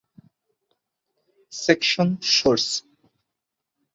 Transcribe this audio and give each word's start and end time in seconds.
section 1.53 2.09
source 2.33 2.67